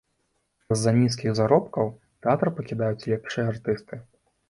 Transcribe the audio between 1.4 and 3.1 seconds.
заробкаў тэатр пакідаюць